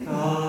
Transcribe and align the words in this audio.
Oh. 0.00 0.45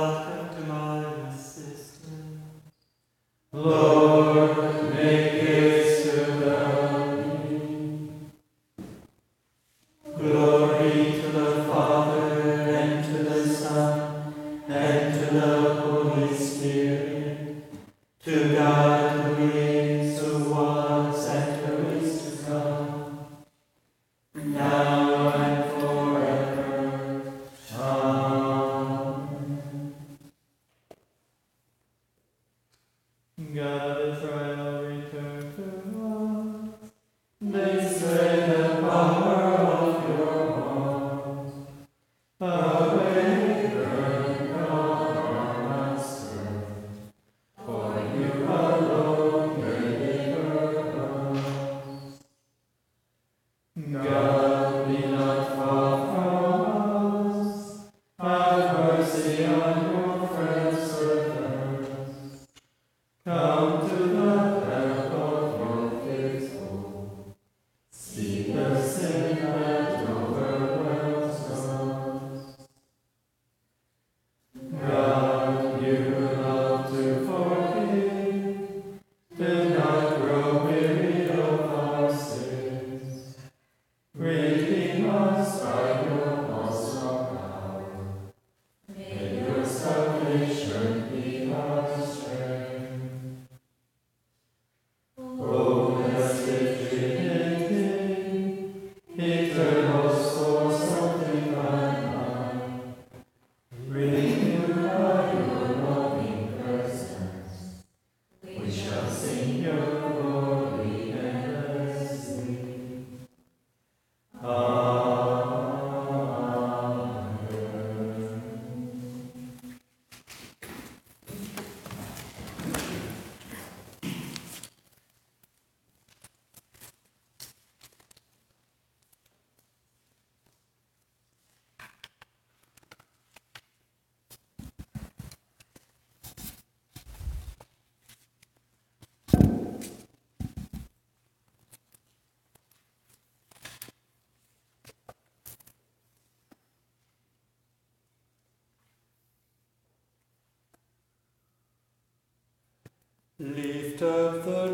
Lift 153.40 154.02
up 154.02 154.46
the 154.46 154.67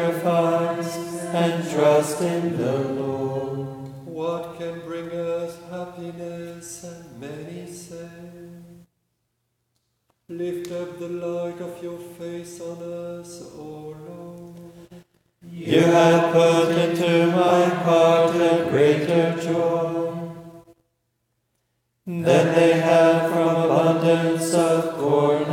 sacrifice 0.00 0.96
and 1.34 1.70
trust 1.70 2.20
in 2.22 2.56
the 2.56 2.78
Lord. 3.00 3.66
What 4.06 4.58
can 4.58 4.80
bring 4.80 5.10
us 5.10 5.58
happiness? 5.70 6.84
And 6.84 7.20
many 7.20 7.66
say, 7.70 8.08
Lift 10.28 10.70
up 10.72 10.98
the 10.98 11.08
light 11.08 11.60
of 11.60 11.82
your 11.82 11.98
face 11.98 12.60
on 12.60 12.78
us, 12.82 13.42
O 13.56 13.94
Lord. 14.08 15.04
You 15.42 15.80
have 15.80 16.32
put 16.32 16.70
into 16.78 17.26
my 17.26 17.64
heart 17.84 18.36
a 18.36 18.68
greater 18.70 19.36
joy 19.40 20.30
than 22.06 22.54
they 22.54 22.72
have 22.80 23.30
from 23.30 23.64
abundance 23.64 24.54
of 24.54 24.94
corn 24.98 25.44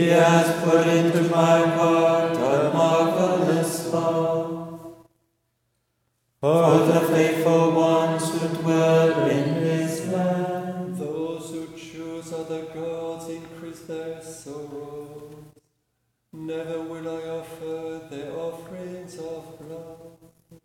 He 0.00 0.08
has 0.08 0.64
put 0.64 0.86
into 0.86 1.24
my 1.24 1.58
heart 1.76 2.34
a 2.34 2.72
marvelous 2.72 3.92
love 3.92 5.04
for 6.40 6.78
the 6.90 7.00
faithful 7.12 7.72
ones 7.72 8.30
who 8.32 8.48
dwell 8.62 9.28
in 9.28 9.44
his 9.56 10.08
land. 10.08 10.96
Those 10.96 11.50
who 11.50 11.66
choose 11.76 12.32
other 12.32 12.62
gods 12.72 13.28
increase 13.28 13.80
their 13.80 14.22
sorrows. 14.22 15.34
Never 16.32 16.80
will 16.80 17.06
I 17.06 17.22
offer 17.40 18.08
their 18.10 18.32
offerings 18.32 19.18
of 19.18 19.58
blood. 19.58 20.60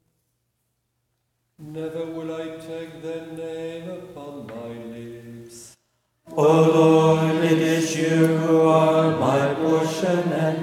Never 1.59 2.05
will 2.05 2.33
I 2.33 2.55
take 2.71 3.01
their 3.01 3.25
name 3.33 3.89
upon 3.89 4.47
my 4.47 4.69
lips. 4.95 5.75
O 6.37 6.41
Lord, 6.43 7.43
it 7.45 7.59
is 7.59 7.95
you 7.95 8.25
who 8.37 8.54
are 8.54 8.54
my 8.54 8.54
and. 10.05 10.55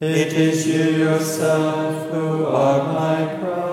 It 0.00 0.32
is 0.34 0.66
you 0.66 1.04
yourself 1.06 2.10
who 2.10 2.44
are 2.46 2.92
my 2.92 3.38
cross. 3.40 3.63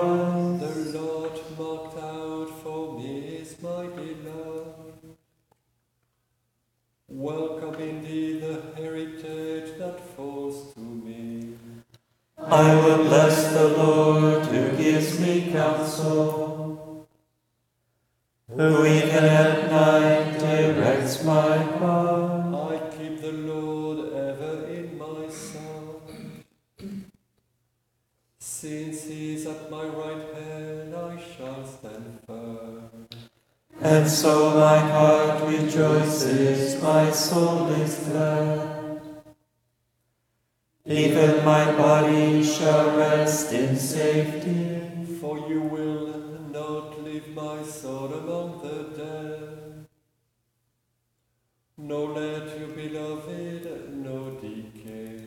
Let 52.10 52.58
your 52.58 52.68
beloved 52.68 53.94
know 53.94 54.30
decay. 54.40 55.24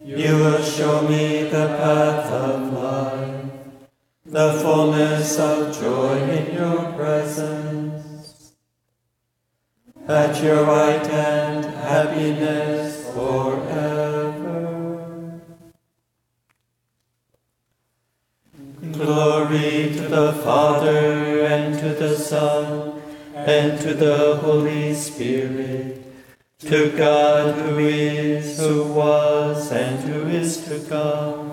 You 0.00 0.36
will 0.36 0.62
show 0.62 1.02
me 1.02 1.44
the 1.44 1.66
path 1.78 2.32
of 2.32 2.72
life, 2.72 3.52
the 4.24 4.52
fullness 4.62 5.38
of 5.38 5.78
joy 5.78 6.18
in 6.20 6.54
your 6.54 6.92
presence. 6.92 8.54
At 10.08 10.42
your 10.42 10.64
right 10.64 11.06
hand, 11.06 11.64
happiness 11.66 12.83
to 23.84 23.92
the 23.92 24.36
Holy 24.36 24.94
Spirit, 24.94 26.02
to 26.58 26.90
God 26.96 27.54
who 27.54 27.76
is, 27.80 28.58
who 28.58 28.82
was, 28.84 29.70
and 29.72 30.00
who 30.08 30.26
is 30.26 30.64
to 30.64 30.80
come, 30.88 31.43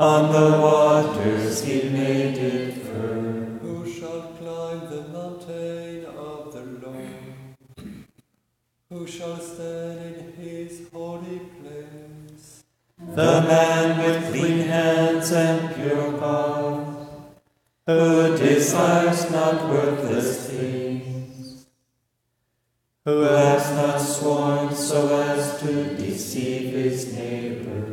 On 0.00 0.32
the 0.32 0.58
waters 0.58 1.62
he 1.62 1.90
made 1.90 2.38
it 2.38 2.72
firm. 2.86 3.58
Who 3.58 3.86
shall 3.86 4.32
climb 4.38 4.88
the 4.88 5.02
mountain 5.08 6.06
of 6.06 6.54
the 6.54 6.62
Lord? 6.80 8.06
Who 8.88 9.06
shall 9.06 9.36
stand 9.36 9.98
in 10.16 10.32
his 10.42 10.88
holy 10.90 11.40
place? 11.60 12.64
The 12.98 13.42
man 13.42 13.98
with 13.98 14.32
clean 14.32 14.60
hands 14.60 15.32
and 15.32 15.74
pure 15.74 16.18
heart, 16.18 16.96
who 17.84 18.38
desires 18.38 19.30
not 19.30 19.68
worthless 19.68 20.48
things, 20.48 21.66
who 23.04 23.20
has 23.20 23.70
not 23.72 23.98
sworn 23.98 24.74
so 24.74 25.14
as 25.20 25.60
to 25.60 25.94
deceive 25.94 26.72
his 26.72 27.14
neighbor. 27.14 27.89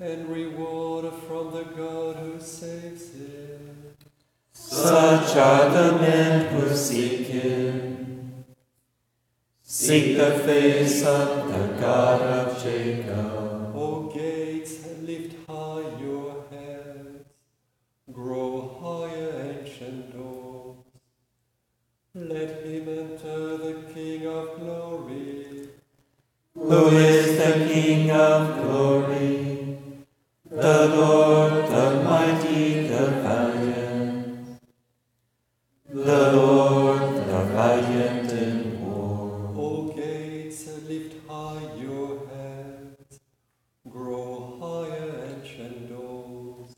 And 0.00 0.30
reward 0.30 1.12
from 1.26 1.52
the 1.52 1.64
God 1.64 2.16
who 2.16 2.40
saves 2.40 3.12
him. 3.12 3.94
Such 4.52 5.36
are 5.36 5.68
the 5.68 5.98
men 5.98 6.54
who 6.54 6.74
seek 6.74 7.26
him. 7.26 8.44
Seek 9.62 10.16
the 10.16 10.38
face 10.38 11.04
of 11.04 11.52
the 11.52 11.76
God 11.80 12.22
of 12.22 12.62
Jacob. 12.62 13.76
O 13.76 14.10
gates, 14.14 14.86
lift 15.02 15.36
high 15.46 15.84
your 16.00 16.44
heads, 16.50 17.26
grow 18.10 18.78
higher, 18.82 19.58
ancient 19.58 20.12
doors. 20.14 20.76
Let 22.14 22.64
him 22.64 22.88
enter 22.88 23.58
the 23.58 23.92
King 23.92 24.26
of 24.26 24.58
glory. 24.58 25.68
Who 26.54 26.88
is 26.88 27.36
the 27.36 27.66
King 27.66 28.10
of 28.10 28.62
glory? 28.62 29.39
The 30.60 30.88
Lord, 30.88 31.70
the 31.70 32.02
mighty, 32.04 32.86
the 32.86 33.06
valiant. 33.22 34.60
The 35.88 36.32
Lord, 36.32 37.00
the 37.00 37.44
valiant 37.54 38.30
in 38.30 38.84
war. 38.84 39.54
O 39.56 39.90
gates, 39.96 40.68
lift 40.86 41.14
high 41.26 41.66
your 41.80 42.28
heads, 42.28 43.20
grow 43.88 44.58
higher, 44.60 45.32
ancient 45.32 45.88
doors. 45.88 46.74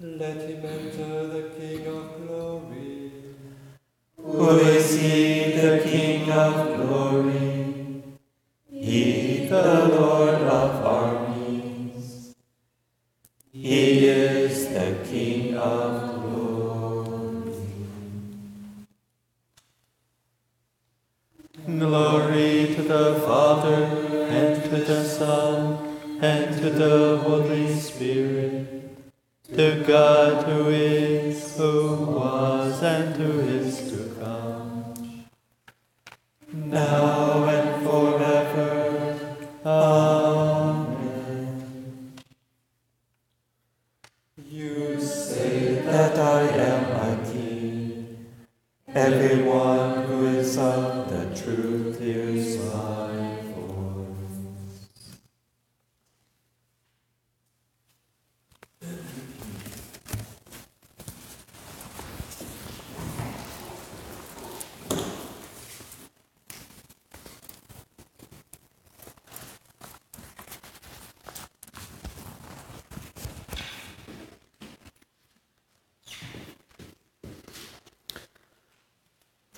Let 0.00 0.38
him 0.50 0.64
enter 0.64 1.28
the 1.28 1.50
King 1.56 1.86
of 1.86 2.16
glory. 2.20 3.12
Who 4.16 4.58
is 4.58 5.00
he, 5.00 5.52
the 5.52 5.82
King 5.84 6.32
of 6.32 6.76
glory? 6.78 8.02
He, 8.68 9.46
the 9.46 9.88
Lord 9.88 10.35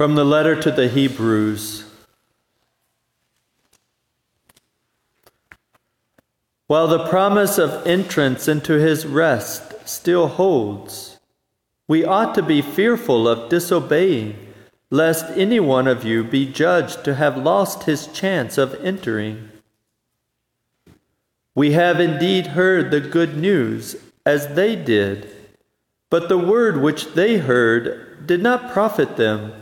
From 0.08 0.14
the 0.14 0.24
letter 0.24 0.58
to 0.62 0.70
the 0.70 0.88
Hebrews. 0.88 1.84
While 6.66 6.88
the 6.88 7.06
promise 7.08 7.58
of 7.58 7.86
entrance 7.86 8.48
into 8.48 8.78
his 8.78 9.04
rest 9.04 9.86
still 9.86 10.28
holds, 10.28 11.20
we 11.86 12.06
ought 12.06 12.34
to 12.36 12.42
be 12.42 12.62
fearful 12.62 13.28
of 13.28 13.50
disobeying, 13.50 14.54
lest 14.90 15.26
any 15.36 15.60
one 15.60 15.86
of 15.86 16.04
you 16.04 16.24
be 16.24 16.50
judged 16.50 17.04
to 17.04 17.16
have 17.16 17.36
lost 17.36 17.82
his 17.82 18.06
chance 18.06 18.56
of 18.56 18.82
entering. 18.82 19.50
We 21.54 21.72
have 21.72 22.00
indeed 22.00 22.46
heard 22.46 22.90
the 22.90 23.00
good 23.00 23.36
news 23.36 23.94
as 24.24 24.54
they 24.54 24.74
did, 24.74 25.28
but 26.08 26.30
the 26.30 26.38
word 26.38 26.80
which 26.80 27.12
they 27.12 27.36
heard 27.36 28.26
did 28.26 28.42
not 28.42 28.72
profit 28.72 29.18
them 29.18 29.52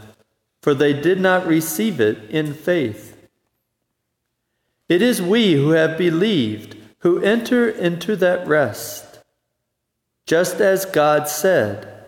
for 0.66 0.75
they 0.75 0.92
did 0.92 1.20
not 1.20 1.46
receive 1.46 2.00
it 2.00 2.28
in 2.28 2.52
faith. 2.52 3.16
It 4.88 5.00
is 5.00 5.23
we 5.23 5.52
who 5.52 5.70
have 5.70 5.96
believed 5.96 6.76
who 6.99 7.23
enter 7.23 7.68
into 7.68 8.16
that 8.16 8.44
rest. 8.49 9.20
Just 10.26 10.61
as 10.61 10.85
God 10.85 11.28
said, 11.28 12.04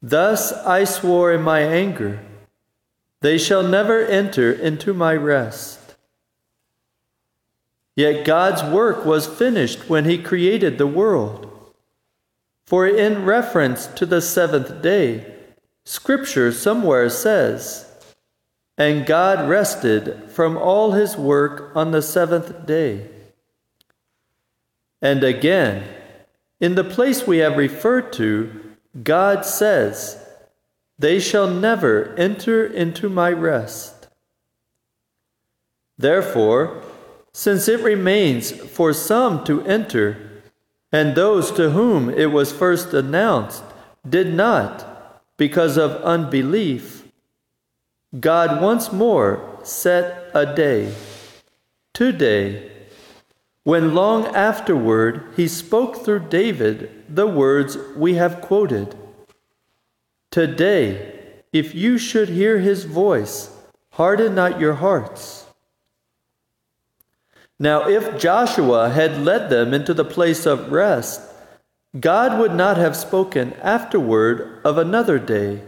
Thus 0.00 0.52
I 0.52 0.84
swore 0.84 1.32
in 1.32 1.42
my 1.42 1.62
anger, 1.62 2.20
they 3.22 3.38
shall 3.38 3.64
never 3.64 4.06
enter 4.06 4.52
into 4.52 4.94
my 4.94 5.16
rest. 5.16 5.96
Yet 7.96 8.24
God's 8.24 8.62
work 8.62 9.04
was 9.04 9.26
finished 9.26 9.90
when 9.90 10.04
He 10.04 10.16
created 10.22 10.78
the 10.78 10.86
world. 10.86 11.50
For 12.66 12.86
in 12.86 13.24
reference 13.24 13.88
to 13.88 14.06
the 14.06 14.20
seventh 14.20 14.80
day, 14.80 15.33
Scripture 15.84 16.50
somewhere 16.50 17.10
says, 17.10 17.90
And 18.78 19.06
God 19.06 19.48
rested 19.48 20.30
from 20.30 20.56
all 20.56 20.92
his 20.92 21.16
work 21.16 21.72
on 21.76 21.90
the 21.90 22.02
seventh 22.02 22.66
day. 22.66 23.08
And 25.02 25.22
again, 25.22 25.84
in 26.60 26.74
the 26.74 26.84
place 26.84 27.26
we 27.26 27.38
have 27.38 27.58
referred 27.58 28.12
to, 28.14 28.74
God 29.02 29.44
says, 29.44 30.26
They 30.98 31.20
shall 31.20 31.48
never 31.48 32.14
enter 32.16 32.64
into 32.64 33.10
my 33.10 33.30
rest. 33.30 34.08
Therefore, 35.98 36.82
since 37.32 37.68
it 37.68 37.80
remains 37.80 38.52
for 38.52 38.92
some 38.92 39.44
to 39.44 39.60
enter, 39.62 40.42
and 40.90 41.14
those 41.14 41.50
to 41.52 41.70
whom 41.70 42.08
it 42.08 42.30
was 42.30 42.52
first 42.52 42.94
announced 42.94 43.62
did 44.08 44.32
not, 44.32 44.93
because 45.36 45.76
of 45.76 46.02
unbelief, 46.02 47.04
God 48.18 48.62
once 48.62 48.92
more 48.92 49.58
set 49.62 50.30
a 50.34 50.54
day, 50.54 50.94
today, 51.92 52.70
when 53.64 53.94
long 53.94 54.26
afterward 54.26 55.24
he 55.36 55.48
spoke 55.48 56.04
through 56.04 56.28
David 56.28 57.04
the 57.08 57.26
words 57.26 57.76
we 57.96 58.14
have 58.14 58.40
quoted 58.40 58.94
Today, 60.30 61.42
if 61.52 61.74
you 61.74 61.96
should 61.96 62.28
hear 62.28 62.58
his 62.58 62.84
voice, 62.84 63.50
harden 63.90 64.34
not 64.34 64.58
your 64.58 64.74
hearts. 64.74 65.46
Now, 67.58 67.88
if 67.88 68.18
Joshua 68.18 68.90
had 68.90 69.24
led 69.24 69.48
them 69.48 69.72
into 69.72 69.94
the 69.94 70.04
place 70.04 70.44
of 70.44 70.72
rest, 70.72 71.20
God 71.98 72.38
would 72.40 72.54
not 72.54 72.76
have 72.76 72.96
spoken 72.96 73.52
afterward 73.54 74.60
of 74.64 74.78
another 74.78 75.18
day. 75.18 75.62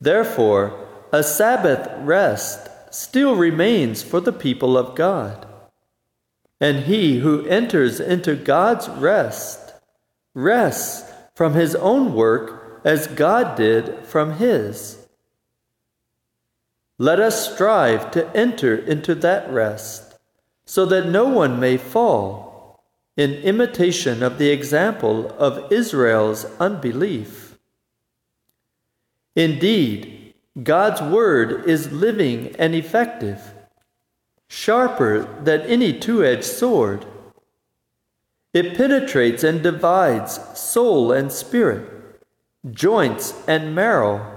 Therefore, 0.00 0.88
a 1.12 1.22
Sabbath 1.22 1.88
rest 1.98 2.68
still 2.92 3.36
remains 3.36 4.02
for 4.02 4.20
the 4.20 4.32
people 4.32 4.76
of 4.76 4.96
God. 4.96 5.46
And 6.60 6.84
he 6.84 7.20
who 7.20 7.46
enters 7.46 8.00
into 8.00 8.34
God's 8.34 8.88
rest 8.88 9.74
rests 10.34 11.12
from 11.34 11.54
his 11.54 11.74
own 11.76 12.14
work 12.14 12.80
as 12.84 13.06
God 13.06 13.56
did 13.56 14.04
from 14.06 14.38
his. 14.38 15.06
Let 16.98 17.18
us 17.18 17.52
strive 17.52 18.10
to 18.12 18.34
enter 18.36 18.76
into 18.76 19.14
that 19.16 19.50
rest, 19.50 20.16
so 20.64 20.86
that 20.86 21.08
no 21.08 21.28
one 21.28 21.58
may 21.58 21.76
fall, 21.76 22.53
in 23.16 23.32
imitation 23.34 24.22
of 24.22 24.38
the 24.38 24.50
example 24.50 25.30
of 25.38 25.72
Israel's 25.72 26.46
unbelief. 26.58 27.56
Indeed, 29.36 30.34
God's 30.62 31.00
word 31.02 31.68
is 31.68 31.92
living 31.92 32.54
and 32.58 32.74
effective, 32.74 33.40
sharper 34.48 35.24
than 35.42 35.62
any 35.62 35.98
two 35.98 36.24
edged 36.24 36.44
sword. 36.44 37.04
It 38.52 38.76
penetrates 38.76 39.42
and 39.42 39.62
divides 39.62 40.38
soul 40.58 41.10
and 41.10 41.32
spirit, 41.32 42.20
joints 42.72 43.34
and 43.48 43.74
marrow 43.74 44.34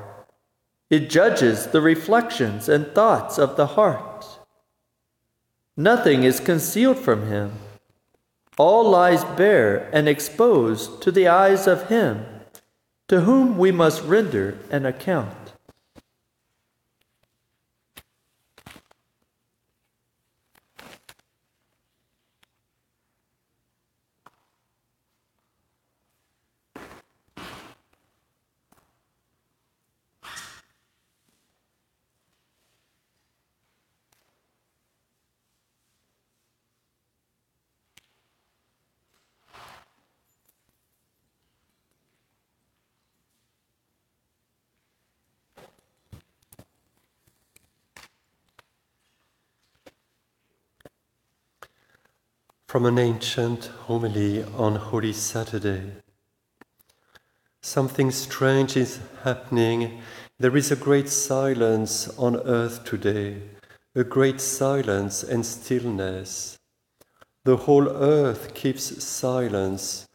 it 0.89 1.09
judges 1.09 1.67
the 1.67 1.81
reflections 1.81 2.69
and 2.69 2.87
thoughts 2.93 3.37
of 3.37 3.57
the 3.57 3.67
heart. 3.67 4.39
Nothing 5.75 6.23
is 6.23 6.39
concealed 6.39 6.97
from 6.97 7.27
him. 7.27 7.51
All 8.57 8.89
lies 8.89 9.23
bare 9.23 9.87
and 9.93 10.09
exposed 10.09 11.01
to 11.03 11.11
the 11.11 11.27
eyes 11.27 11.67
of 11.67 11.89
him 11.89 12.25
to 13.07 13.21
whom 13.21 13.57
we 13.57 13.71
must 13.71 14.03
render 14.03 14.57
an 14.71 14.85
account. 14.85 15.36
From 52.67 52.85
an 52.85 52.99
ancient 52.99 53.67
homily 53.85 54.43
on 54.43 54.75
Holy 54.75 55.13
Saturday. 55.13 55.83
Something 57.61 58.11
strange 58.11 58.75
is 58.75 58.99
happening. 59.23 60.01
There 60.37 60.57
is 60.57 60.69
a 60.69 60.75
great 60.75 61.07
silence 61.07 62.09
on 62.17 62.35
earth 62.35 62.83
today, 62.83 63.41
a 63.95 64.03
great 64.03 64.41
silence 64.41 65.23
and 65.23 65.45
stillness. 65.45 66.57
The 67.45 67.55
whole 67.55 67.87
earth 67.87 68.53
keeps 68.53 69.01
silence 69.01 70.05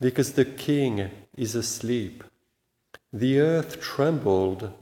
because 0.00 0.32
the 0.32 0.46
King 0.46 1.12
is 1.36 1.54
asleep. 1.54 2.24
The 3.12 3.38
earth 3.38 3.80
trembled 3.80 4.72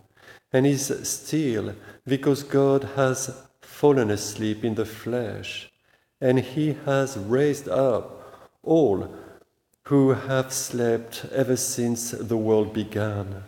and 0.51 0.67
is 0.67 0.87
still 1.07 1.75
because 2.07 2.43
God 2.43 2.85
has 2.97 3.38
fallen 3.61 4.11
asleep 4.11 4.64
in 4.64 4.77
the 4.77 4.87
flesh 4.87 5.71
and 6.21 6.41
he 6.41 6.77
has 6.85 7.17
raised 7.17 7.69
up 7.69 8.19
all 8.63 9.09
who 9.85 10.11
have 10.11 10.53
slept 10.53 11.25
ever 11.33 11.57
since 11.57 12.11
the 12.11 12.37
world 12.37 12.75
began. 12.75 13.45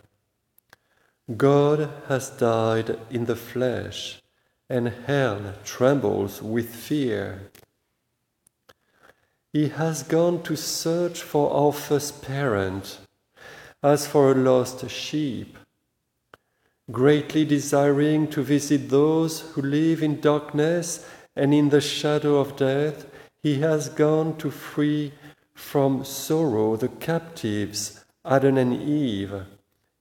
God 1.37 1.91
has 2.09 2.31
died 2.31 2.99
in 3.11 3.27
the 3.27 3.37
flesh, 3.37 4.23
and 4.69 4.89
hell 5.07 5.55
trembles 5.65 6.41
with 6.41 6.75
fear. 6.75 7.51
He 9.53 9.69
has 9.69 10.03
gone 10.03 10.43
to 10.45 10.57
search 10.57 11.23
for 11.23 11.53
our 11.53 11.73
first 11.73 12.23
parent, 12.23 12.99
as 13.83 14.07
for 14.07 14.33
a 14.33 14.35
lost 14.35 14.89
sheep, 14.89 15.59
greatly 16.91 17.45
desiring 17.45 18.29
to 18.29 18.43
visit 18.43 18.89
those 18.89 19.41
who 19.41 19.63
live 19.63 20.03
in 20.03 20.21
darkness 20.21 21.07
and 21.37 21.55
in 21.55 21.69
the 21.69 21.81
shadow 21.81 22.37
of 22.37 22.57
death, 22.57 23.07
he 23.43 23.61
has 23.61 23.89
gone 23.89 24.37
to 24.39 24.51
free 24.51 25.13
from 25.55 26.05
sorrow 26.05 26.77
the 26.77 26.89
captives, 26.89 28.05
Adam 28.25 28.59
and 28.59 28.75
Eve, 28.75 29.43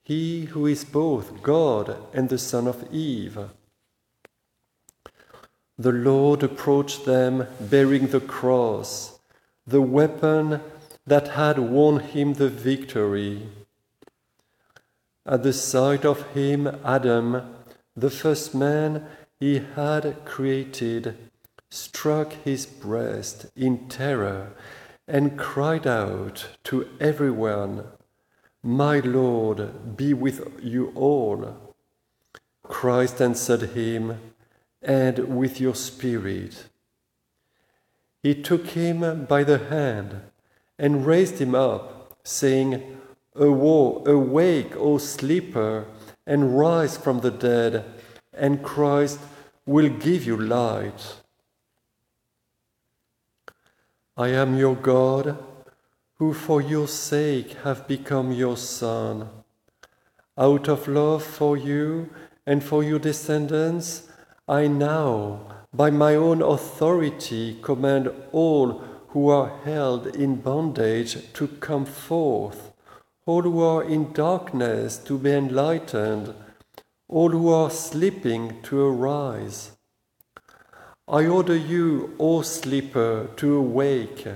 he 0.03 0.45
who 0.45 0.65
is 0.65 0.83
both 0.83 1.41
God 1.41 1.95
and 2.13 2.29
the 2.29 2.37
Son 2.37 2.67
of 2.67 2.91
Eve. 2.91 3.39
The 5.77 5.91
Lord 5.91 6.43
approached 6.43 7.05
them 7.05 7.47
bearing 7.59 8.07
the 8.07 8.19
cross, 8.19 9.19
the 9.65 9.81
weapon 9.81 10.61
that 11.05 11.29
had 11.29 11.59
won 11.59 11.99
him 11.99 12.33
the 12.33 12.49
victory. 12.49 13.47
At 15.25 15.43
the 15.43 15.53
sight 15.53 16.05
of 16.05 16.27
him, 16.33 16.67
Adam, 16.83 17.55
the 17.95 18.09
first 18.09 18.55
man 18.55 19.07
he 19.39 19.59
had 19.75 20.25
created, 20.25 21.17
struck 21.69 22.33
his 22.43 22.65
breast 22.65 23.45
in 23.55 23.87
terror 23.87 24.51
and 25.07 25.39
cried 25.39 25.87
out 25.87 26.49
to 26.63 26.87
everyone, 26.99 27.85
My 28.61 28.99
Lord, 28.99 29.95
be 29.95 30.13
with 30.13 30.59
you 30.61 30.91
all. 30.93 31.75
Christ 32.63 33.21
answered 33.21 33.71
him, 33.71 34.19
And 34.81 35.37
with 35.37 35.59
your 35.59 35.75
spirit. 35.75 36.65
He 38.21 38.35
took 38.35 38.67
him 38.67 39.25
by 39.25 39.43
the 39.43 39.57
hand 39.57 40.21
and 40.77 41.05
raised 41.05 41.39
him 41.39 41.55
up, 41.55 42.17
saying, 42.23 42.97
Awake, 43.35 44.07
awake, 44.07 44.75
O 44.75 44.97
sleeper, 44.97 45.85
and 46.27 46.57
rise 46.57 46.97
from 46.97 47.21
the 47.21 47.31
dead, 47.31 47.85
and 48.39 48.63
Christ 48.63 49.19
will 49.65 49.89
give 49.89 50.25
you 50.25 50.37
light. 50.37 51.17
I 54.17 54.29
am 54.29 54.57
your 54.57 54.75
God, 54.75 55.37
who 56.15 56.33
for 56.33 56.61
your 56.61 56.87
sake 56.87 57.53
have 57.63 57.87
become 57.87 58.31
your 58.31 58.57
Son. 58.57 59.29
Out 60.37 60.67
of 60.67 60.87
love 60.87 61.23
for 61.23 61.55
you 61.55 62.09
and 62.45 62.63
for 62.63 62.83
your 62.83 62.99
descendants, 62.99 64.09
I 64.47 64.67
now, 64.67 65.39
by 65.73 65.89
my 65.91 66.15
own 66.15 66.41
authority, 66.41 67.59
command 67.61 68.11
all 68.31 68.83
who 69.09 69.29
are 69.29 69.59
held 69.63 70.07
in 70.07 70.35
bondage 70.35 71.31
to 71.33 71.47
come 71.47 71.85
forth, 71.85 72.73
all 73.25 73.43
who 73.43 73.61
are 73.61 73.83
in 73.83 74.11
darkness 74.11 74.97
to 74.97 75.17
be 75.17 75.31
enlightened, 75.31 76.33
all 77.09 77.29
who 77.29 77.49
are 77.49 77.71
sleeping 77.71 78.61
to 78.61 78.79
arise. 78.79 79.71
I 81.07 81.25
order 81.25 81.55
you, 81.55 82.15
O 82.19 82.43
sleeper, 82.43 83.31
to 83.37 83.55
awake. 83.55 84.27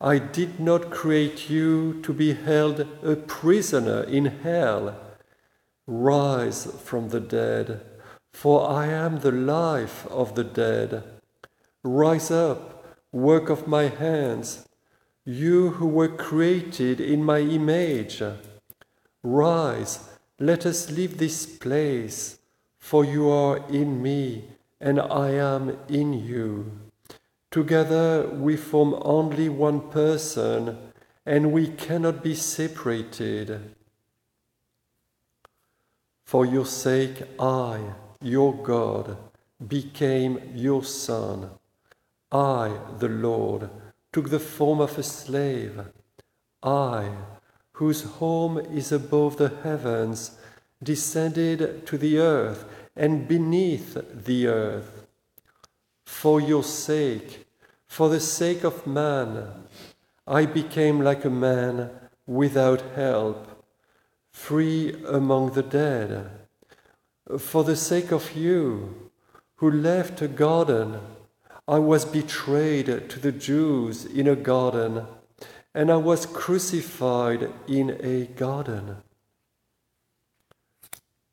I 0.00 0.18
did 0.18 0.60
not 0.60 0.92
create 0.92 1.50
you 1.50 2.00
to 2.02 2.12
be 2.12 2.34
held 2.34 2.86
a 3.02 3.16
prisoner 3.16 4.04
in 4.04 4.26
hell. 4.26 4.94
Rise 5.88 6.66
from 6.84 7.08
the 7.08 7.18
dead, 7.18 7.80
for 8.32 8.70
I 8.70 8.86
am 8.86 9.18
the 9.18 9.32
life 9.32 10.06
of 10.06 10.36
the 10.36 10.44
dead. 10.44 11.02
Rise 11.82 12.30
up, 12.30 12.96
work 13.10 13.50
of 13.50 13.66
my 13.66 13.88
hands, 13.88 14.68
you 15.24 15.70
who 15.70 15.88
were 15.88 16.08
created 16.08 17.00
in 17.00 17.24
my 17.24 17.40
image. 17.40 18.22
Rise, 19.24 20.08
let 20.38 20.66
us 20.66 20.90
leave 20.90 21.18
this 21.18 21.46
place, 21.46 22.38
for 22.78 23.04
you 23.04 23.28
are 23.28 23.58
in 23.68 24.02
me 24.02 24.44
and 24.80 25.00
I 25.00 25.30
am 25.30 25.76
in 25.88 26.12
you. 26.12 26.70
Together 27.50 28.28
we 28.28 28.56
form 28.56 28.94
only 29.02 29.48
one 29.48 29.90
person, 29.90 30.78
and 31.26 31.52
we 31.52 31.68
cannot 31.68 32.22
be 32.22 32.34
separated. 32.34 33.74
For 36.24 36.46
your 36.46 36.66
sake, 36.66 37.22
I, 37.40 37.80
your 38.20 38.54
God, 38.54 39.16
became 39.66 40.52
your 40.54 40.84
son. 40.84 41.50
I, 42.30 42.78
the 42.98 43.08
Lord, 43.08 43.70
took 44.12 44.30
the 44.30 44.38
form 44.38 44.80
of 44.80 44.98
a 44.98 45.02
slave. 45.02 45.80
I, 46.62 47.10
whose 47.78 48.02
home 48.18 48.58
is 48.58 48.90
above 48.90 49.36
the 49.36 49.52
heavens, 49.62 50.36
descended 50.82 51.86
to 51.86 51.96
the 51.96 52.18
earth 52.18 52.64
and 52.96 53.28
beneath 53.28 53.96
the 54.12 54.48
earth. 54.48 55.06
For 56.04 56.40
your 56.40 56.64
sake, 56.64 57.46
for 57.86 58.08
the 58.08 58.18
sake 58.18 58.64
of 58.64 58.84
man, 58.84 59.64
I 60.26 60.44
became 60.44 61.02
like 61.02 61.24
a 61.24 61.30
man 61.30 61.90
without 62.26 62.82
help, 62.96 63.64
free 64.32 64.96
among 65.06 65.52
the 65.52 65.62
dead. 65.62 66.30
For 67.38 67.62
the 67.62 67.76
sake 67.76 68.10
of 68.10 68.34
you, 68.34 69.10
who 69.56 69.70
left 69.70 70.20
a 70.20 70.26
garden, 70.26 70.98
I 71.68 71.78
was 71.78 72.04
betrayed 72.04 73.08
to 73.08 73.20
the 73.20 73.32
Jews 73.32 74.04
in 74.04 74.26
a 74.26 74.34
garden, 74.34 75.06
and 75.78 75.92
I 75.92 75.96
was 75.96 76.26
crucified 76.26 77.52
in 77.68 77.96
a 78.02 78.26
garden. 78.34 78.96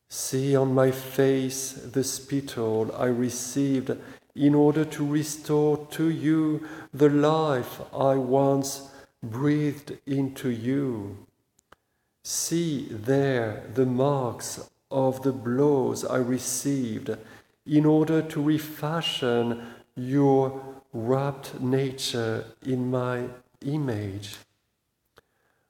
See 0.08 0.55
on 0.55 0.71
my 0.71 0.91
face 0.91 1.71
the 1.71 2.03
spittle 2.03 2.95
I 2.95 3.08
received 3.08 3.89
in 4.36 4.53
order 4.53 4.86
to 4.86 5.03
restore 5.03 5.88
to 5.97 6.12
you 6.12 6.63
the 6.93 7.10
life 7.10 7.81
I 7.91 8.17
once 8.17 8.91
breathed 9.23 9.97
into 10.05 10.51
you. 10.51 11.25
See 12.23 12.88
there 12.91 13.63
the 13.73 13.88
marks 13.88 14.69
of 14.91 15.23
the 15.23 15.34
blows 15.34 16.05
I 16.05 16.17
received 16.17 17.17
in 17.65 17.84
order 17.84 18.21
to 18.21 18.43
refashion 18.43 19.73
your 19.95 20.62
wrapped 20.93 21.60
nature 21.60 22.45
in 22.62 22.91
my 22.91 23.29
image. 23.65 24.38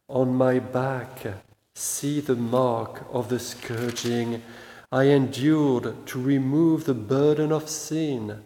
On 0.08 0.36
my 0.36 0.60
back, 0.60 1.25
see 1.73 2.19
the 2.19 2.36
mark 2.36 3.05
of 3.12 3.29
the 3.29 3.39
scourging 3.39 4.43
I 4.91 5.05
endured 5.05 6.05
to 6.08 6.21
remove 6.21 6.86
the 6.86 6.93
burden 6.93 7.51
of 7.51 7.69
sin 7.69 8.43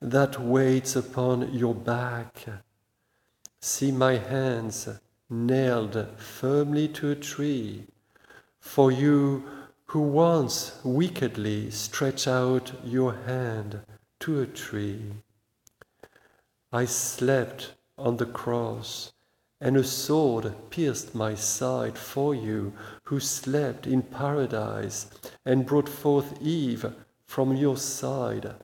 that 0.00 0.40
waits 0.40 0.96
upon 0.96 1.54
your 1.54 1.74
back. 1.74 2.44
See 3.60 3.92
my 3.92 4.16
hands 4.16 4.88
nailed 5.30 6.08
firmly 6.18 6.88
to 6.88 7.10
a 7.10 7.14
tree, 7.14 7.84
for 8.60 8.90
you 8.90 9.44
who 9.86 10.00
once 10.00 10.78
wickedly 10.84 11.70
stretch 11.70 12.28
out 12.28 12.72
your 12.84 13.14
hand 13.14 13.80
to 14.20 14.40
a 14.40 14.46
tree. 14.46 15.12
I 16.72 16.84
slept 16.84 17.72
on 17.98 18.16
the 18.16 18.26
cross, 18.26 19.12
and 19.60 19.76
a 19.76 19.84
sword 19.84 20.54
pierced 20.70 21.14
my 21.14 21.34
side 21.34 21.98
for 21.98 22.34
you 22.34 22.72
who 23.04 23.18
slept 23.18 23.86
in 23.86 24.02
paradise 24.02 25.06
and 25.44 25.66
brought 25.66 25.88
forth 25.88 26.40
Eve 26.40 26.86
from 27.26 27.56
your 27.56 27.76
side. 27.76 28.54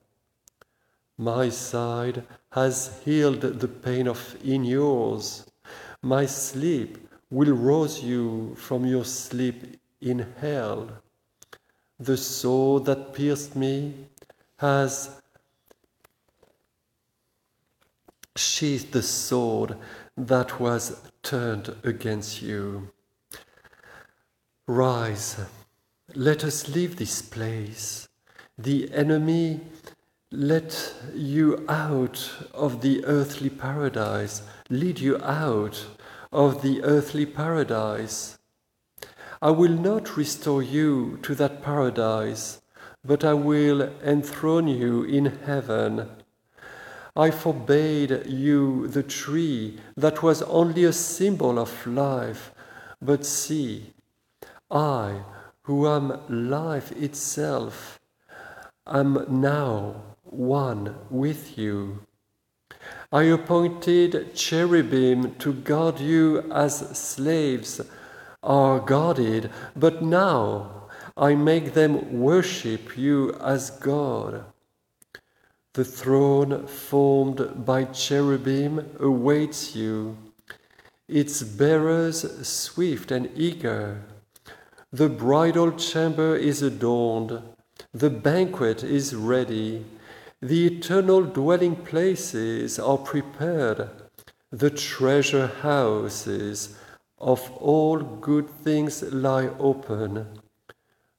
My 1.19 1.49
side 1.49 2.25
has 2.51 3.01
healed 3.05 3.41
the 3.41 3.69
pain 3.69 4.07
of 4.09 4.37
in 4.45 4.65
yours. 4.65 5.47
My 6.03 6.27
sleep 6.27 6.99
will 7.31 7.53
rouse 7.53 8.03
you 8.03 8.55
from 8.57 8.85
your 8.85 9.05
sleep 9.05 9.81
in 10.01 10.27
hell. 10.41 10.91
The 11.99 12.17
sword 12.17 12.85
that 12.87 13.15
pierced 13.15 13.55
me 13.57 13.95
has 14.59 15.21
sheathed 18.37 18.93
the 18.93 19.03
sword 19.03 19.77
that 20.17 20.61
was 20.61 21.01
turned 21.23 21.75
against 21.83 22.43
you. 22.43 22.91
Rise, 24.67 25.41
let 26.15 26.45
us 26.45 26.69
leave 26.69 26.97
this 26.97 27.23
place. 27.23 28.09
The 28.57 28.93
enemy 28.93 29.61
let 30.31 30.95
you 31.15 31.65
out 31.69 32.31
of 32.53 32.81
the 32.81 33.05
earthly 33.05 33.51
paradise, 33.51 34.43
lead 34.69 34.99
you 34.99 35.23
out 35.23 35.87
of 36.33 36.63
the 36.63 36.83
earthly 36.83 37.27
paradise. 37.27 38.39
I 39.41 39.51
will 39.51 39.73
not 39.73 40.17
restore 40.17 40.63
you 40.63 41.19
to 41.23 41.35
that 41.37 41.63
paradise, 41.63 42.61
but 43.05 43.25
I 43.25 43.35
will 43.35 43.83
enthrone 44.03 44.67
you 44.67 45.05
in 45.05 45.27
heaven. 45.45 46.09
I 47.17 47.31
forbade 47.31 48.27
you 48.27 48.89
the 48.89 49.05
tree 49.05 49.79
that 49.97 50.23
was 50.23 50.43
only 50.43 50.83
a 50.83 50.93
symbol 50.93 51.61
of 51.61 51.87
life, 51.87 52.53
but 53.01 53.25
see, 53.25 53.93
I, 54.69 55.23
who 55.63 55.87
am 55.87 56.19
life 56.29 56.91
itself, 56.93 58.01
am 58.87 59.27
now 59.29 60.03
one 60.25 60.97
with 61.09 61.57
you. 61.57 62.01
I 63.13 63.23
appointed 63.25 64.35
cherubim 64.35 65.37
to 65.37 65.53
guard 65.53 66.01
you 66.01 66.51
as 66.51 66.99
slaves 66.99 67.81
are 68.43 68.81
guarded, 68.81 69.51
but 69.77 70.03
now 70.03 70.89
I 71.17 71.37
make 71.37 71.75
them 71.75 72.21
worship 72.21 72.99
you 72.99 73.35
as 73.35 73.71
God. 73.71 74.45
The 75.75 75.85
throne 75.85 76.69
formed 76.69 77.67
by 77.67 77.87
cherubim 77.87 78.91
awaits 79.01 79.75
you, 79.75 80.17
its 81.09 81.43
bearers 81.43 82.47
swift 82.47 83.11
and 83.11 83.29
eager. 83.35 84.03
The 84.93 85.09
bridal 85.09 85.73
chamber 85.73 86.37
is 86.37 86.63
adorned, 86.63 87.43
the 87.93 88.09
banquet 88.09 88.85
is 88.85 89.17
ready. 89.17 89.85
The 90.41 90.65
eternal 90.67 91.23
dwelling 91.23 91.75
places 91.75 92.79
are 92.79 92.99
prepared, 92.99 93.89
the 94.53 94.71
treasure 94.71 95.49
houses 95.49 96.79
of 97.19 97.51
all 97.57 97.99
good 97.99 98.49
things 98.49 99.03
lie 99.03 99.51
open. 99.59 100.39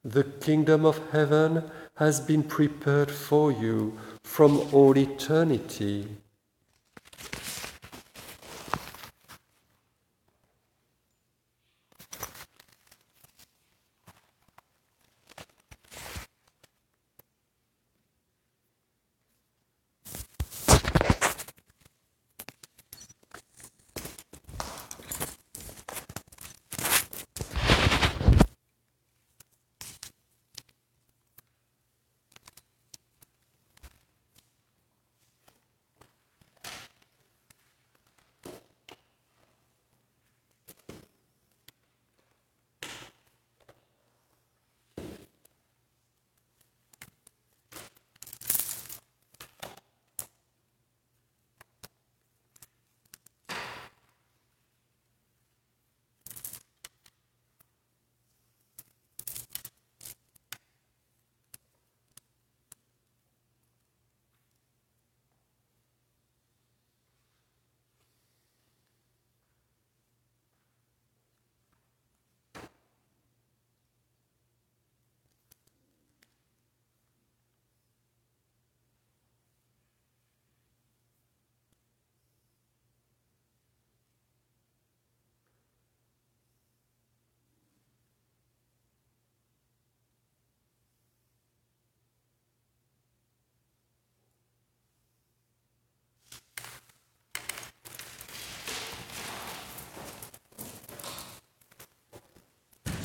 The 0.06 0.24
kingdom 0.24 0.86
of 0.86 1.02
heaven 1.12 1.70
has 1.96 2.22
been 2.22 2.44
prepared 2.44 3.12
for 3.12 3.52
you 3.52 3.98
from 4.26 4.58
all 4.74 4.98
eternity. 4.98 6.06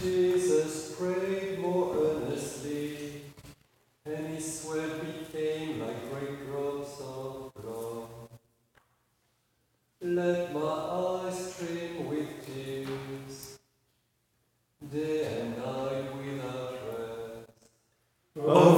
Jesus 0.02 0.96
prayed 0.96 1.58
more 1.58 1.94
earnestly, 1.94 3.22
and 4.06 4.28
his 4.28 4.62
sweat 4.62 4.98
became 5.02 5.80
like 5.80 6.10
great 6.10 6.46
drops 6.46 6.98
of 7.00 7.52
blood. 7.54 8.08
Let 10.00 10.54
my 10.54 10.60
eyes 10.60 11.52
stream 11.52 12.08
with 12.08 12.46
tears, 12.46 13.58
day 14.90 15.38
and 15.38 15.58
night 15.58 16.16
without 16.16 16.78
rest. 16.88 17.68
Oh. 18.40 18.69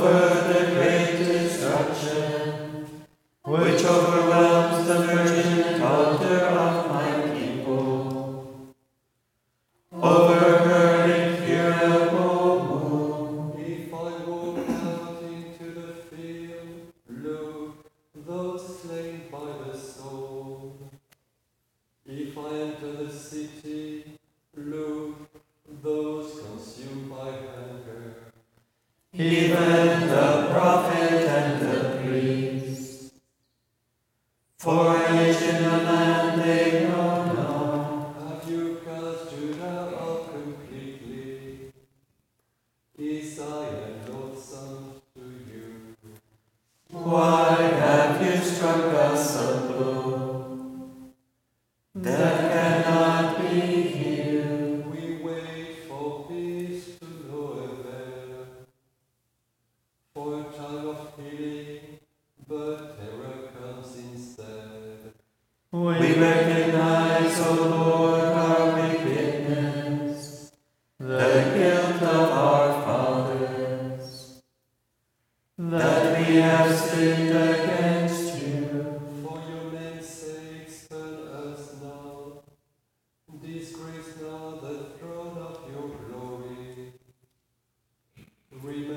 agreement 88.63 88.92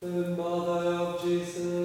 The 0.00 0.06
mother 0.06 0.94
of 0.94 1.22
Jesus. 1.24 1.77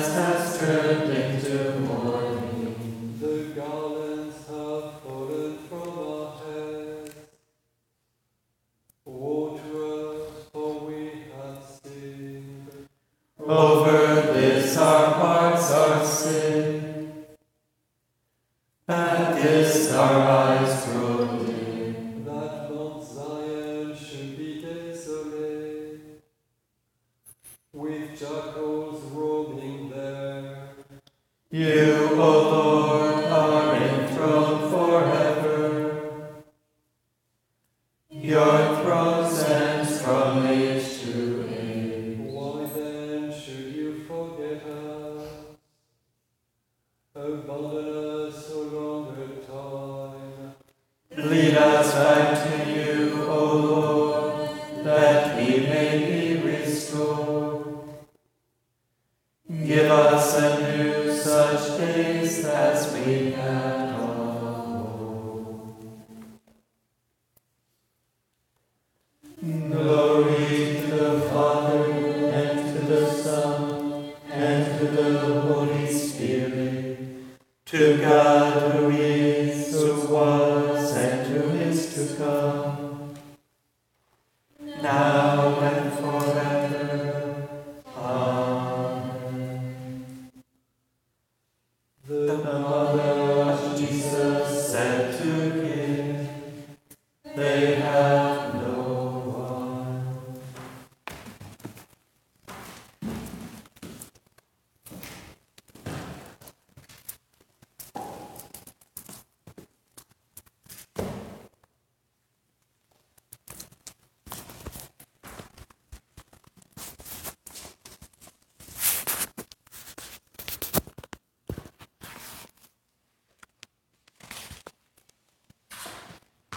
Dance 0.00 0.14
has 0.14 0.58
turned 0.58 1.10
into 1.12 1.78
mourning. 1.80 2.29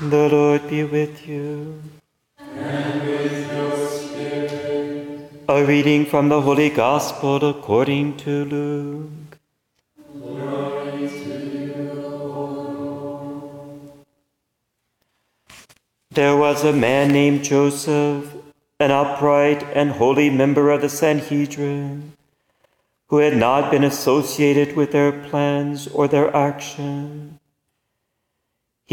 The 0.10 0.28
Lord 0.28 0.68
be 0.70 0.84
with 0.84 1.26
you. 1.26 1.82
And 2.38 3.08
with 3.08 3.54
your 3.54 3.88
spirit, 3.88 5.32
A 5.48 5.64
reading 5.64 6.06
from 6.06 6.28
the 6.28 6.42
Holy 6.42 6.70
Gospel 6.70 7.38
according 7.50 8.18
to 8.18 8.44
Luke. 8.44 9.38
glory 10.12 11.08
to 11.08 11.36
you, 11.56 11.94
Lord. 12.04 13.80
There 16.12 16.36
was 16.36 16.66
a 16.66 16.74
man 16.74 17.14
named 17.14 17.46
Joseph, 17.46 18.36
an 18.82 18.92
upright 18.92 19.64
and 19.74 19.92
holy 19.92 20.30
member 20.30 20.70
of 20.70 20.82
the 20.82 20.90
Sanhedrin, 20.90 22.12
who 23.08 23.20
had 23.20 23.38
not 23.38 23.72
been 23.72 23.86
associated 23.86 24.76
with 24.76 24.92
their 24.92 25.14
plans 25.14 25.88
or 25.88 26.10
their 26.10 26.36
action. 26.36 27.13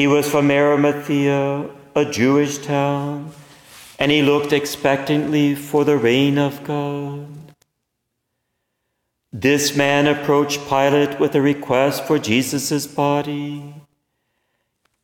He 0.01 0.07
was 0.07 0.31
from 0.31 0.51
Arimathea, 0.51 1.69
a 1.95 2.05
Jewish 2.07 2.57
town, 2.57 3.33
and 3.99 4.11
he 4.11 4.23
looked 4.23 4.51
expectantly 4.51 5.55
for 5.55 5.85
the 5.85 5.99
reign 5.99 6.39
of 6.39 6.65
God. 6.65 7.29
This 9.31 9.77
man 9.77 10.07
approached 10.07 10.67
Pilate 10.71 11.21
with 11.21 11.35
a 11.35 11.43
request 11.43 12.07
for 12.07 12.19
Jesus' 12.19 12.87
body. 12.87 13.75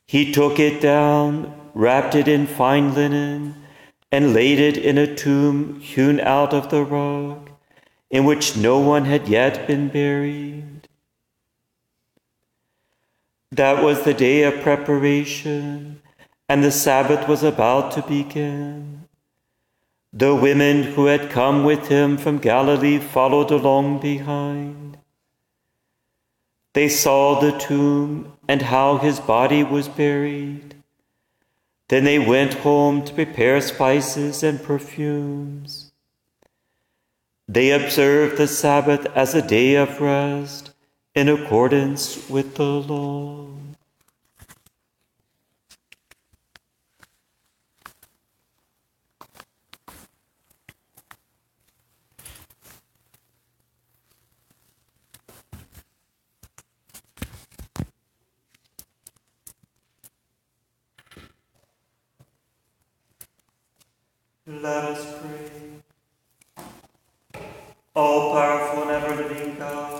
He 0.07 0.31
took 0.31 0.57
it 0.57 0.81
down, 0.81 1.53
wrapped 1.75 2.15
it 2.15 2.27
in 2.27 2.47
fine 2.47 2.95
linen, 2.95 3.53
and 4.11 4.33
laid 4.33 4.59
it 4.59 4.79
in 4.79 4.97
a 4.97 5.13
tomb 5.15 5.79
hewn 5.79 6.19
out 6.21 6.55
of 6.55 6.71
the 6.71 6.83
rock, 6.83 7.51
in 8.09 8.25
which 8.25 8.57
no 8.57 8.79
one 8.79 9.05
had 9.05 9.27
yet 9.27 9.67
been 9.67 9.89
buried. 9.89 10.86
That 13.51 13.81
was 13.81 14.03
the 14.03 14.13
day 14.13 14.43
of 14.43 14.61
preparation, 14.61 16.01
and 16.49 16.63
the 16.63 16.71
Sabbath 16.71 17.29
was 17.29 17.43
about 17.43 17.91
to 17.93 18.01
begin. 18.01 19.07
The 20.11 20.35
women 20.35 20.83
who 20.83 21.05
had 21.05 21.29
come 21.29 21.63
with 21.63 21.87
him 21.87 22.17
from 22.17 22.39
Galilee 22.39 22.99
followed 22.99 23.51
along 23.51 23.99
behind. 23.99 24.97
They 26.73 26.89
saw 26.89 27.39
the 27.39 27.57
tomb 27.57 28.33
and 28.47 28.63
how 28.63 28.97
his 28.97 29.19
body 29.19 29.63
was 29.63 29.87
buried. 29.87 30.75
Then 31.87 32.03
they 32.03 32.19
went 32.19 32.55
home 32.55 33.05
to 33.05 33.13
prepare 33.13 33.61
spices 33.61 34.43
and 34.43 34.61
perfumes. 34.61 35.93
They 37.47 37.71
observed 37.71 38.37
the 38.37 38.47
Sabbath 38.47 39.05
as 39.15 39.33
a 39.33 39.47
day 39.47 39.75
of 39.75 40.01
rest 40.01 40.66
in 41.17 41.29
accordance 41.29 42.29
with 42.29 42.53
the 42.53 42.63
law. 42.63 43.47
Let 64.45 64.83
us 64.83 65.19
pray. 65.19 66.63
All 67.95 68.33
powerful 68.33 68.83
and 68.83 68.91
ever 68.91 69.15
living 69.15 69.55
God, 69.57 69.96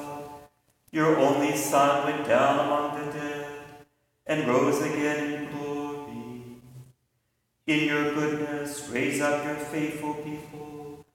your 0.92 1.18
only 1.18 1.56
Son 1.56 2.06
went 2.06 2.28
down 2.28 2.66
among 2.66 3.06
the 3.06 3.12
dead 3.12 3.48
and 4.26 4.48
rose 4.48 4.82
again 4.82 5.34
in 5.34 5.52
glory. 5.52 6.44
In 7.66 7.88
your 7.88 8.14
goodness, 8.14 8.88
raise 8.90 9.20
up 9.20 9.44
your 9.44 9.56
faithful 9.56 10.14
people, 10.16 11.06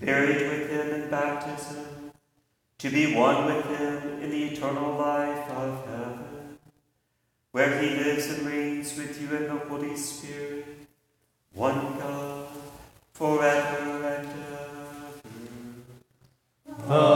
buried 0.00 0.48
with 0.50 0.70
him 0.70 1.02
in 1.02 1.10
baptism, 1.10 2.12
to 2.78 2.90
be 2.90 3.14
one 3.14 3.46
with 3.46 3.64
him 3.66 4.20
in 4.20 4.30
the 4.30 4.44
eternal 4.44 4.98
life 4.98 5.48
of 5.50 5.86
heaven, 5.86 6.58
where 7.52 7.80
he 7.80 7.90
lives 7.90 8.26
and 8.26 8.46
reigns 8.46 8.96
with 8.96 9.20
you 9.20 9.36
in 9.36 9.44
the 9.44 9.58
Holy 9.68 9.96
Spirit, 9.96 10.66
one 11.52 11.96
God, 11.98 12.48
forever 13.12 14.04
and 14.04 14.26
ever. 14.26 14.72
Amen. 16.88 17.11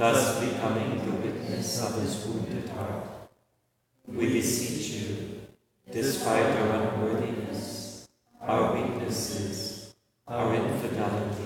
thus 0.00 0.40
becoming 0.40 0.96
the 1.04 1.12
witness 1.12 1.82
of 1.82 2.00
his 2.00 2.24
wounded 2.24 2.66
heart. 2.70 3.04
We 4.06 4.32
beseech 4.32 4.98
you, 4.98 5.40
despite 5.92 6.56
our 6.56 6.70
unworthiness, 6.84 8.08
our 8.40 8.72
weaknesses, 8.72 9.94
our 10.26 10.54
infidelity, 10.54 11.39